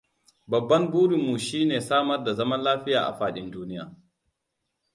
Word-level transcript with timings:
Babban 0.49 0.83
burin 0.93 1.23
mu 1.27 1.35
shi 1.45 1.59
ne 1.65 1.79
samar 1.81 2.23
da 2.23 2.33
zaman 2.33 2.63
lafiya 2.63 3.01
a 3.05 3.13
fadin 3.17 3.51
duniya. 3.51 3.95